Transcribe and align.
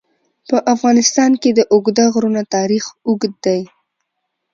په 0.49 0.57
افغانستان 0.73 1.31
کې 1.41 1.49
د 1.53 1.59
اوږده 1.73 2.05
غرونه 2.13 2.41
تاریخ 2.55 2.85
اوږد 3.07 3.33
دی. 3.45 3.61